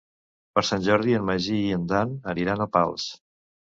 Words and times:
Per 0.57 0.61
Sant 0.69 0.81
Jordi 0.87 1.13
en 1.19 1.27
Magí 1.29 1.59
i 1.67 1.75
en 1.77 1.85
Dan 1.93 2.17
aniran 2.35 2.67
a 2.67 2.71
Pals. 2.79 3.07